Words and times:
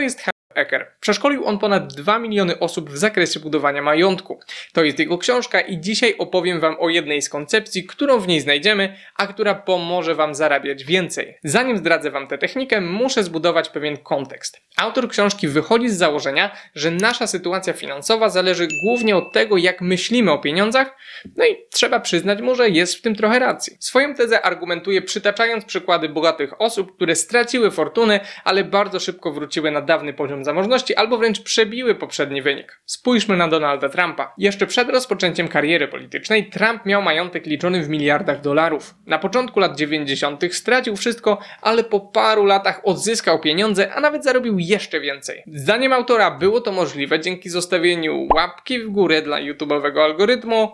to 0.00 0.37
Ecker. 0.58 0.86
Przeszkolił 1.00 1.44
on 1.44 1.58
ponad 1.58 1.94
2 1.94 2.18
miliony 2.18 2.58
osób 2.58 2.90
w 2.90 2.96
zakresie 2.96 3.40
budowania 3.40 3.82
majątku. 3.82 4.40
To 4.72 4.84
jest 4.84 4.98
jego 4.98 5.18
książka 5.18 5.60
i 5.60 5.80
dzisiaj 5.80 6.14
opowiem 6.18 6.60
Wam 6.60 6.76
o 6.78 6.88
jednej 6.88 7.22
z 7.22 7.28
koncepcji, 7.28 7.84
którą 7.84 8.20
w 8.20 8.28
niej 8.28 8.40
znajdziemy, 8.40 8.96
a 9.16 9.26
która 9.26 9.54
pomoże 9.54 10.14
Wam 10.14 10.34
zarabiać 10.34 10.84
więcej. 10.84 11.38
Zanim 11.44 11.76
zdradzę 11.76 12.10
Wam 12.10 12.26
tę 12.26 12.38
technikę, 12.38 12.80
muszę 12.80 13.24
zbudować 13.24 13.68
pewien 13.68 13.96
kontekst. 13.96 14.60
Autor 14.76 15.08
książki 15.08 15.48
wychodzi 15.48 15.88
z 15.88 15.96
założenia, 15.96 16.56
że 16.74 16.90
nasza 16.90 17.26
sytuacja 17.26 17.72
finansowa 17.72 18.28
zależy 18.28 18.68
głównie 18.84 19.16
od 19.16 19.32
tego, 19.32 19.56
jak 19.56 19.80
myślimy 19.80 20.32
o 20.32 20.38
pieniądzach, 20.38 20.96
no 21.36 21.46
i 21.46 21.56
trzeba 21.70 22.00
przyznać 22.00 22.42
mu, 22.42 22.54
że 22.54 22.70
jest 22.70 22.94
w 22.94 23.02
tym 23.02 23.14
trochę 23.14 23.38
racji. 23.38 23.76
Swoją 23.80 24.14
tezę 24.14 24.42
argumentuje 24.42 25.02
przytaczając 25.02 25.64
przykłady 25.64 26.08
bogatych 26.08 26.60
osób, 26.60 26.96
które 26.96 27.14
straciły 27.14 27.70
fortuny, 27.70 28.20
ale 28.44 28.64
bardzo 28.64 29.00
szybko 29.00 29.32
wróciły 29.32 29.70
na 29.70 29.80
dawny 29.80 30.12
poziom 30.12 30.44
zamożności 30.48 30.94
albo 30.94 31.18
wręcz 31.18 31.40
przebiły 31.42 31.94
poprzedni 31.94 32.42
wynik. 32.42 32.80
Spójrzmy 32.84 33.36
na 33.36 33.48
Donalda 33.48 33.88
Trumpa. 33.88 34.34
Jeszcze 34.38 34.66
przed 34.66 34.88
rozpoczęciem 34.88 35.48
kariery 35.48 35.88
politycznej 35.88 36.50
Trump 36.50 36.86
miał 36.86 37.02
majątek 37.02 37.46
liczony 37.46 37.82
w 37.82 37.88
miliardach 37.88 38.40
dolarów. 38.40 38.94
Na 39.06 39.18
początku 39.18 39.60
lat 39.60 39.76
90. 39.76 40.54
stracił 40.54 40.96
wszystko, 40.96 41.38
ale 41.62 41.84
po 41.84 42.00
paru 42.00 42.44
latach 42.44 42.80
odzyskał 42.84 43.40
pieniądze, 43.40 43.92
a 43.94 44.00
nawet 44.00 44.24
zarobił 44.24 44.58
jeszcze 44.58 45.00
więcej. 45.00 45.42
Zdaniem 45.46 45.92
autora 45.92 46.30
było 46.30 46.60
to 46.60 46.72
możliwe 46.72 47.20
dzięki 47.20 47.50
zostawieniu 47.50 48.28
łapki 48.34 48.80
w 48.80 48.90
górę 48.90 49.22
dla 49.22 49.36
YouTube'owego 49.36 50.00
algorytmu, 50.00 50.72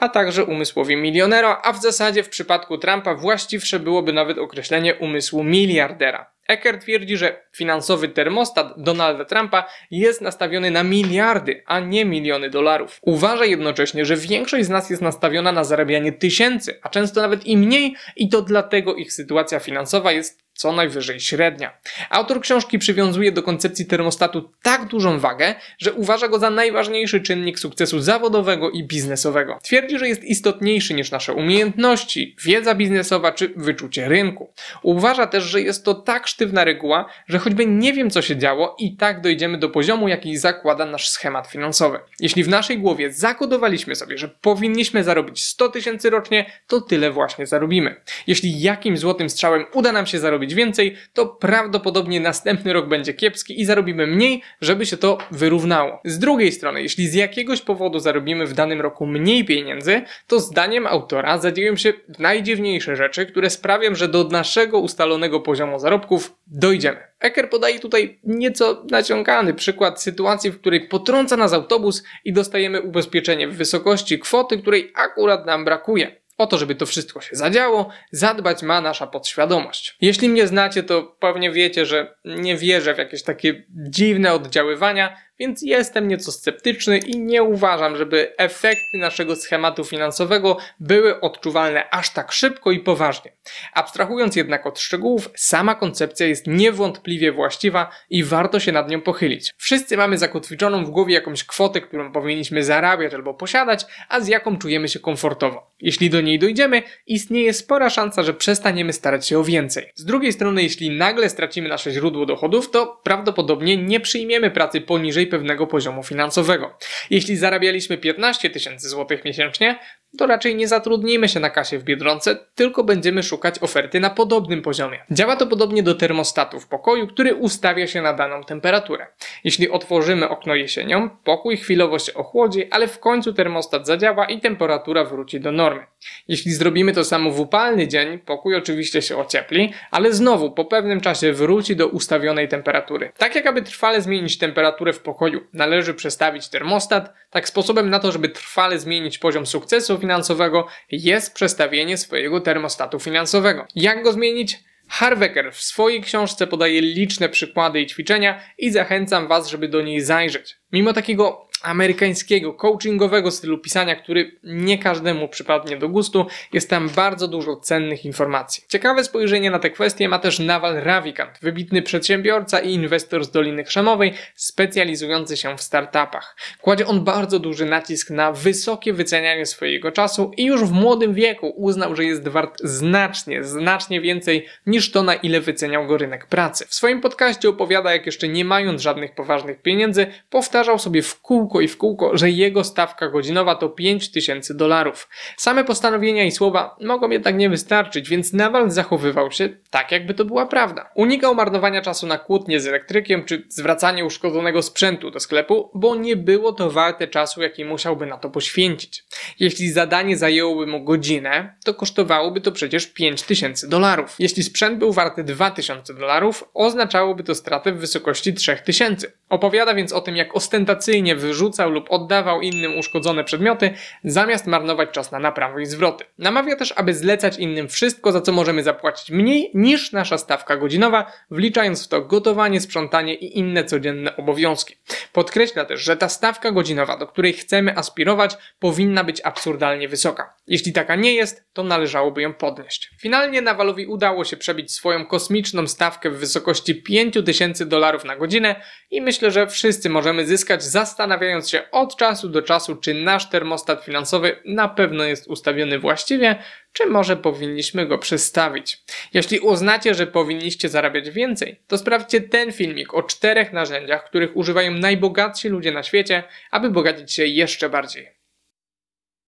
a 0.00 0.08
także 0.08 0.44
umysłowi 0.44 0.96
milionera, 0.96 1.60
a 1.64 1.72
w 1.72 1.82
zasadzie 1.82 2.22
w 2.22 2.28
przypadku 2.28 2.78
Trumpa 2.78 3.14
właściwsze 3.14 3.80
byłoby 3.80 4.12
nawet 4.12 4.38
określenie 4.38 4.94
umysłu 4.94 5.44
miliardera. 5.44 6.37
Ecker 6.48 6.80
twierdzi, 6.80 7.16
że 7.16 7.42
finansowy 7.52 8.08
termostat 8.08 8.74
Donalda 8.76 9.24
Trumpa 9.24 9.68
jest 9.90 10.20
nastawiony 10.20 10.70
na 10.70 10.82
miliardy, 10.82 11.62
a 11.66 11.80
nie 11.80 12.04
miliony 12.04 12.50
dolarów. 12.50 12.98
Uważa 13.02 13.44
jednocześnie, 13.44 14.04
że 14.04 14.16
większość 14.16 14.64
z 14.64 14.68
nas 14.68 14.90
jest 14.90 15.02
nastawiona 15.02 15.52
na 15.52 15.64
zarabianie 15.64 16.12
tysięcy, 16.12 16.78
a 16.82 16.88
często 16.88 17.20
nawet 17.20 17.46
i 17.46 17.56
mniej, 17.56 17.94
i 18.16 18.28
to 18.28 18.42
dlatego 18.42 18.94
ich 18.94 19.12
sytuacja 19.12 19.58
finansowa 19.58 20.12
jest 20.12 20.47
co 20.58 20.72
najwyżej 20.72 21.20
średnia. 21.20 21.78
Autor 22.10 22.40
książki 22.40 22.78
przywiązuje 22.78 23.32
do 23.32 23.42
koncepcji 23.42 23.86
termostatu 23.86 24.50
tak 24.62 24.84
dużą 24.84 25.18
wagę, 25.18 25.54
że 25.78 25.92
uważa 25.92 26.28
go 26.28 26.38
za 26.38 26.50
najważniejszy 26.50 27.20
czynnik 27.20 27.58
sukcesu 27.58 28.00
zawodowego 28.00 28.70
i 28.70 28.84
biznesowego. 28.84 29.58
Twierdzi, 29.62 29.98
że 29.98 30.08
jest 30.08 30.24
istotniejszy 30.24 30.94
niż 30.94 31.10
nasze 31.10 31.32
umiejętności, 31.32 32.36
wiedza 32.44 32.74
biznesowa 32.74 33.32
czy 33.32 33.52
wyczucie 33.56 34.08
rynku. 34.08 34.52
Uważa 34.82 35.26
też, 35.26 35.44
że 35.44 35.62
jest 35.62 35.84
to 35.84 35.94
tak 35.94 36.26
sztywna 36.26 36.64
reguła, 36.64 37.08
że 37.28 37.38
choćby 37.38 37.66
nie 37.66 37.92
wiem 37.92 38.10
co 38.10 38.22
się 38.22 38.36
działo 38.36 38.76
i 38.78 38.96
tak 38.96 39.20
dojdziemy 39.20 39.58
do 39.58 39.68
poziomu, 39.68 40.08
jaki 40.08 40.36
zakłada 40.36 40.86
nasz 40.86 41.08
schemat 41.10 41.46
finansowy. 41.46 41.98
Jeśli 42.20 42.44
w 42.44 42.48
naszej 42.48 42.78
głowie 42.78 43.12
zakodowaliśmy 43.12 43.94
sobie, 43.94 44.18
że 44.18 44.28
powinniśmy 44.28 45.04
zarobić 45.04 45.44
100 45.44 45.68
tysięcy 45.68 46.10
rocznie, 46.10 46.50
to 46.66 46.80
tyle 46.80 47.10
właśnie 47.10 47.46
zarobimy. 47.46 48.00
Jeśli 48.26 48.60
jakimś 48.60 48.98
złotym 48.98 49.30
strzałem 49.30 49.64
uda 49.72 49.92
nam 49.92 50.06
się 50.06 50.18
zarobić 50.18 50.47
więcej, 50.54 50.96
to 51.12 51.26
prawdopodobnie 51.26 52.20
następny 52.20 52.72
rok 52.72 52.88
będzie 52.88 53.14
kiepski 53.14 53.60
i 53.60 53.64
zarobimy 53.64 54.06
mniej, 54.06 54.42
żeby 54.60 54.86
się 54.86 54.96
to 54.96 55.18
wyrównało. 55.30 56.00
Z 56.04 56.18
drugiej 56.18 56.52
strony, 56.52 56.82
jeśli 56.82 57.08
z 57.08 57.14
jakiegoś 57.14 57.60
powodu 57.60 57.98
zarobimy 57.98 58.46
w 58.46 58.52
danym 58.52 58.80
roku 58.80 59.06
mniej 59.06 59.44
pieniędzy, 59.44 60.02
to 60.26 60.40
zdaniem 60.40 60.86
autora 60.86 61.38
zadzieją 61.38 61.76
się 61.76 61.92
najdziwniejsze 62.18 62.96
rzeczy, 62.96 63.26
które 63.26 63.50
sprawią, 63.50 63.94
że 63.94 64.08
do 64.08 64.24
naszego 64.24 64.78
ustalonego 64.78 65.40
poziomu 65.40 65.78
zarobków 65.78 66.34
dojdziemy. 66.46 66.98
Ecker 67.20 67.50
podaje 67.50 67.80
tutaj 67.80 68.18
nieco 68.24 68.84
naciągany 68.90 69.54
przykład 69.54 70.02
sytuacji, 70.02 70.50
w 70.50 70.60
której 70.60 70.88
potrąca 70.88 71.36
nas 71.36 71.52
autobus 71.52 72.04
i 72.24 72.32
dostajemy 72.32 72.80
ubezpieczenie 72.80 73.48
w 73.48 73.56
wysokości 73.56 74.18
kwoty, 74.18 74.58
której 74.58 74.92
akurat 74.94 75.46
nam 75.46 75.64
brakuje. 75.64 76.27
O 76.38 76.46
to, 76.46 76.58
żeby 76.58 76.74
to 76.74 76.86
wszystko 76.86 77.20
się 77.20 77.36
zadziało, 77.36 77.88
zadbać 78.12 78.62
ma 78.62 78.80
nasza 78.80 79.06
podświadomość. 79.06 79.96
Jeśli 80.00 80.28
mnie 80.28 80.46
znacie, 80.46 80.82
to 80.82 81.02
pewnie 81.02 81.50
wiecie, 81.52 81.86
że 81.86 82.14
nie 82.24 82.56
wierzę 82.56 82.94
w 82.94 82.98
jakieś 82.98 83.22
takie 83.22 83.64
dziwne 83.70 84.32
oddziaływania, 84.32 85.16
więc 85.38 85.62
jestem 85.62 86.08
nieco 86.08 86.32
sceptyczny 86.32 86.98
i 86.98 87.18
nie 87.18 87.42
uważam, 87.42 87.96
żeby 87.96 88.36
efekty 88.36 88.98
naszego 88.98 89.36
schematu 89.36 89.84
finansowego 89.84 90.56
były 90.80 91.20
odczuwalne 91.20 91.90
aż 91.90 92.10
tak 92.10 92.32
szybko 92.32 92.70
i 92.70 92.80
poważnie. 92.80 93.32
Abstrahując 93.74 94.36
jednak 94.36 94.66
od 94.66 94.78
szczegółów, 94.78 95.30
sama 95.36 95.74
koncepcja 95.74 96.26
jest 96.26 96.46
niewątpliwie 96.46 97.32
właściwa 97.32 97.90
i 98.10 98.24
warto 98.24 98.60
się 98.60 98.72
nad 98.72 98.90
nią 98.90 99.00
pochylić. 99.00 99.54
Wszyscy 99.56 99.96
mamy 99.96 100.18
zakotwiczoną 100.18 100.84
w 100.84 100.90
głowie 100.90 101.14
jakąś 101.14 101.44
kwotę, 101.44 101.80
którą 101.80 102.12
powinniśmy 102.12 102.64
zarabiać 102.64 103.14
albo 103.14 103.34
posiadać, 103.34 103.86
a 104.08 104.20
z 104.20 104.28
jaką 104.28 104.58
czujemy 104.58 104.88
się 104.88 105.00
komfortowo. 105.00 105.70
Jeśli 105.80 106.10
do 106.10 106.20
niej 106.20 106.38
dojdziemy, 106.38 106.82
istnieje 107.06 107.52
spora 107.52 107.90
szansa, 107.90 108.22
że 108.22 108.34
przestaniemy 108.34 108.92
starać 108.92 109.28
się 109.28 109.38
o 109.38 109.44
więcej. 109.44 109.92
Z 109.94 110.04
drugiej 110.04 110.32
strony, 110.32 110.62
jeśli 110.62 110.90
nagle 110.90 111.28
stracimy 111.28 111.68
nasze 111.68 111.90
źródło 111.90 112.26
dochodów, 112.26 112.70
to 112.70 113.00
prawdopodobnie 113.02 113.76
nie 113.76 114.00
przyjmiemy 114.00 114.50
pracy 114.50 114.80
poniżej 114.80 115.27
pewnego 115.28 115.66
poziomu 115.66 116.02
finansowego. 116.02 116.78
Jeśli 117.10 117.36
zarabialiśmy 117.36 117.98
15 117.98 118.50
tysięcy 118.50 118.88
złotych 118.88 119.24
miesięcznie, 119.24 119.78
to 120.18 120.26
raczej 120.26 120.56
nie 120.56 120.68
zatrudnimy 120.68 121.28
się 121.28 121.40
na 121.40 121.50
kasie 121.50 121.78
w 121.78 121.84
Biedronce, 121.84 122.36
tylko 122.54 122.84
będziemy 122.84 123.22
szukać 123.22 123.58
oferty 123.58 124.00
na 124.00 124.10
podobnym 124.10 124.62
poziomie. 124.62 124.98
Działa 125.10 125.36
to 125.36 125.46
podobnie 125.46 125.82
do 125.82 125.94
termostatu 125.94 126.60
w 126.60 126.68
pokoju, 126.68 127.06
który 127.06 127.34
ustawia 127.34 127.86
się 127.86 128.02
na 128.02 128.12
daną 128.12 128.44
temperaturę. 128.44 129.06
Jeśli 129.44 129.70
otworzymy 129.70 130.28
okno 130.28 130.54
jesienią, 130.54 131.10
pokój 131.24 131.56
chwilowo 131.56 131.98
się 131.98 132.14
ochłodzi, 132.14 132.70
ale 132.70 132.88
w 132.88 132.98
końcu 132.98 133.32
termostat 133.32 133.86
zadziała 133.86 134.26
i 134.26 134.40
temperatura 134.40 135.04
wróci 135.04 135.40
do 135.40 135.52
normy. 135.52 135.86
Jeśli 136.28 136.52
zrobimy 136.52 136.92
to 136.92 137.04
samo 137.04 137.30
w 137.30 137.40
upalny 137.40 137.88
dzień, 137.88 138.18
pokój 138.18 138.56
oczywiście 138.56 139.02
się 139.02 139.16
ociepli, 139.16 139.72
ale 139.90 140.12
znowu 140.12 140.50
po 140.50 140.64
pewnym 140.64 141.00
czasie 141.00 141.32
wróci 141.32 141.76
do 141.76 141.88
ustawionej 141.88 142.48
temperatury. 142.48 143.12
Tak 143.18 143.34
jak 143.34 143.46
aby 143.46 143.62
trwale 143.62 144.02
zmienić 144.02 144.38
temperaturę 144.38 144.92
w 144.92 145.00
pokoju, 145.00 145.40
należy 145.52 145.94
przestawić 145.94 146.48
termostat, 146.48 147.14
tak 147.30 147.48
sposobem 147.48 147.90
na 147.90 147.98
to, 147.98 148.12
żeby 148.12 148.28
trwale 148.28 148.78
zmienić 148.78 149.18
poziom 149.18 149.46
sukcesu 149.46 149.97
finansowego 149.98 150.66
jest 150.90 151.34
przestawienie 151.34 151.96
swojego 151.96 152.40
termostatu 152.40 152.98
finansowego. 152.98 153.66
Jak 153.74 154.02
go 154.04 154.12
zmienić? 154.12 154.58
Harvecker 154.88 155.52
w 155.52 155.62
swojej 155.62 156.02
książce 156.02 156.46
podaje 156.46 156.80
liczne 156.80 157.28
przykłady 157.28 157.80
i 157.80 157.86
ćwiczenia 157.86 158.40
i 158.58 158.70
zachęcam 158.70 159.28
Was, 159.28 159.48
żeby 159.48 159.68
do 159.68 159.82
niej 159.82 160.00
zajrzeć. 160.00 160.56
Mimo 160.72 160.92
takiego 160.92 161.47
amerykańskiego, 161.62 162.54
coachingowego 162.54 163.30
stylu 163.30 163.58
pisania, 163.58 163.96
który 163.96 164.38
nie 164.44 164.78
każdemu 164.78 165.28
przypadnie 165.28 165.76
do 165.76 165.88
gustu, 165.88 166.26
jest 166.52 166.70
tam 166.70 166.88
bardzo 166.88 167.28
dużo 167.28 167.56
cennych 167.56 168.04
informacji. 168.04 168.64
Ciekawe 168.68 169.04
spojrzenie 169.04 169.50
na 169.50 169.58
te 169.58 169.70
kwestie 169.70 170.08
ma 170.08 170.18
też 170.18 170.38
Nawal 170.38 170.74
Ravikant, 170.74 171.38
wybitny 171.42 171.82
przedsiębiorca 171.82 172.60
i 172.60 172.72
inwestor 172.72 173.24
z 173.24 173.30
Doliny 173.30 173.64
Krzemowej, 173.64 174.14
specjalizujący 174.34 175.36
się 175.36 175.56
w 175.56 175.62
startupach. 175.62 176.36
Kładzie 176.60 176.86
on 176.86 177.04
bardzo 177.04 177.38
duży 177.38 177.66
nacisk 177.66 178.10
na 178.10 178.32
wysokie 178.32 178.92
wycenianie 178.92 179.46
swojego 179.46 179.92
czasu 179.92 180.32
i 180.36 180.44
już 180.44 180.64
w 180.64 180.72
młodym 180.72 181.14
wieku 181.14 181.52
uznał, 181.56 181.96
że 181.96 182.04
jest 182.04 182.28
wart 182.28 182.60
znacznie, 182.64 183.44
znacznie 183.44 184.00
więcej 184.00 184.46
niż 184.66 184.90
to, 184.90 185.02
na 185.02 185.14
ile 185.14 185.40
wyceniał 185.40 185.86
go 185.86 185.98
rynek 185.98 186.26
pracy. 186.26 186.66
W 186.68 186.74
swoim 186.74 187.00
podcaście 187.00 187.48
opowiada, 187.48 187.92
jak 187.92 188.06
jeszcze 188.06 188.28
nie 188.28 188.44
mając 188.44 188.82
żadnych 188.82 189.14
poważnych 189.14 189.62
pieniędzy, 189.62 190.06
powtarzał 190.30 190.78
sobie 190.78 191.02
w 191.02 191.20
kółko 191.20 191.47
kółko 191.48 191.60
i 191.60 191.68
w 191.68 191.78
kółko, 191.78 192.16
że 192.16 192.30
jego 192.30 192.64
stawka 192.64 193.08
godzinowa 193.08 193.54
to 193.54 193.68
5000 193.68 194.54
dolarów. 194.54 195.08
Same 195.36 195.64
postanowienia 195.64 196.24
i 196.24 196.30
słowa 196.30 196.76
mogą 196.80 197.10
jednak 197.10 197.36
nie 197.36 197.50
wystarczyć, 197.50 198.08
więc 198.08 198.32
Nawal 198.32 198.70
zachowywał 198.70 199.30
się 199.30 199.48
tak, 199.70 199.92
jakby 199.92 200.14
to 200.14 200.24
była 200.24 200.46
prawda. 200.46 200.90
Unikał 200.94 201.34
marnowania 201.34 201.82
czasu 201.82 202.06
na 202.06 202.18
kłótnie 202.18 202.60
z 202.60 202.66
elektrykiem 202.66 203.24
czy 203.24 203.42
zwracanie 203.48 204.04
uszkodzonego 204.04 204.62
sprzętu 204.62 205.10
do 205.10 205.20
sklepu, 205.20 205.70
bo 205.74 205.94
nie 205.96 206.16
było 206.16 206.52
to 206.52 206.70
warte 206.70 207.08
czasu, 207.08 207.42
jaki 207.42 207.64
musiałby 207.64 208.06
na 208.06 208.18
to 208.18 208.30
poświęcić. 208.30 209.04
Jeśli 209.40 209.70
zadanie 209.70 210.16
zajęłoby 210.16 210.66
mu 210.66 210.84
godzinę, 210.84 211.54
to 211.64 211.74
kosztowałoby 211.74 212.40
to 212.40 212.52
przecież 212.52 212.86
5000 212.86 213.68
dolarów. 213.68 214.16
Jeśli 214.18 214.42
sprzęt 214.42 214.78
był 214.78 214.92
warty 214.92 215.24
2000 215.24 215.94
dolarów, 215.94 216.44
oznaczałoby 216.54 217.22
to 217.22 217.34
stratę 217.34 217.72
w 217.72 217.78
wysokości 217.78 218.34
3000. 218.34 219.12
Opowiada 219.28 219.74
więc 219.74 219.92
o 219.92 220.00
tym, 220.00 220.16
jak 220.16 220.36
ostentacyjnie 220.36 221.16
wyrzucał 221.38 221.68
rzucał 221.68 221.70
lub 221.70 221.90
oddawał 221.90 222.40
innym 222.40 222.78
uszkodzone 222.78 223.24
przedmioty, 223.24 223.70
zamiast 224.04 224.46
marnować 224.46 224.90
czas 224.90 225.12
na 225.12 225.18
naprawę 225.18 225.62
i 225.62 225.66
zwroty. 225.66 226.04
Namawia 226.18 226.56
też, 226.56 226.72
aby 226.76 226.94
zlecać 226.94 227.38
innym 227.38 227.68
wszystko, 227.68 228.12
za 228.12 228.20
co 228.20 228.32
możemy 228.32 228.62
zapłacić 228.62 229.10
mniej 229.10 229.50
niż 229.54 229.92
nasza 229.92 230.18
stawka 230.18 230.56
godzinowa, 230.56 231.12
wliczając 231.30 231.84
w 231.84 231.88
to 231.88 232.00
gotowanie, 232.00 232.60
sprzątanie 232.60 233.14
i 233.14 233.38
inne 233.38 233.64
codzienne 233.64 234.16
obowiązki. 234.16 234.76
Podkreśla 235.12 235.64
też, 235.64 235.80
że 235.80 235.96
ta 235.96 236.08
stawka 236.08 236.50
godzinowa, 236.50 236.96
do 236.96 237.06
której 237.06 237.32
chcemy 237.32 237.76
aspirować, 237.76 238.36
powinna 238.58 239.04
być 239.04 239.20
absurdalnie 239.24 239.88
wysoka. 239.88 240.37
Jeśli 240.48 240.72
taka 240.72 240.96
nie 240.96 241.14
jest, 241.14 241.44
to 241.52 241.62
należałoby 241.62 242.22
ją 242.22 242.34
podnieść. 242.34 242.90
Finalnie 243.00 243.42
Nawalowi 243.42 243.86
udało 243.86 244.24
się 244.24 244.36
przebić 244.36 244.72
swoją 244.72 245.06
kosmiczną 245.06 245.66
stawkę 245.66 246.10
w 246.10 246.18
wysokości 246.18 246.82
5000 246.82 247.66
dolarów 247.66 248.04
na 248.04 248.16
godzinę 248.16 248.62
i 248.90 249.00
myślę, 249.00 249.30
że 249.30 249.46
wszyscy 249.46 249.90
możemy 249.90 250.26
zyskać 250.26 250.64
zastanawiając 250.64 251.50
się 251.50 251.70
od 251.70 251.96
czasu 251.96 252.28
do 252.28 252.42
czasu, 252.42 252.76
czy 252.76 252.94
nasz 252.94 253.30
termostat 253.30 253.84
finansowy 253.84 254.36
na 254.44 254.68
pewno 254.68 255.04
jest 255.04 255.26
ustawiony 255.26 255.78
właściwie, 255.78 256.42
czy 256.72 256.86
może 256.86 257.16
powinniśmy 257.16 257.86
go 257.86 257.98
przestawić. 257.98 258.78
Jeśli 259.14 259.38
uznacie, 259.38 259.94
że 259.94 260.06
powinniście 260.06 260.68
zarabiać 260.68 261.10
więcej, 261.10 261.60
to 261.66 261.78
sprawdźcie 261.78 262.20
ten 262.20 262.52
filmik 262.52 262.94
o 262.94 263.02
czterech 263.02 263.52
narzędziach, 263.52 264.04
których 264.04 264.36
używają 264.36 264.72
najbogatsi 264.72 265.48
ludzie 265.48 265.72
na 265.72 265.82
świecie, 265.82 266.22
aby 266.50 266.70
bogacić 266.70 267.12
się 267.12 267.26
jeszcze 267.26 267.68
bardziej. 267.68 268.17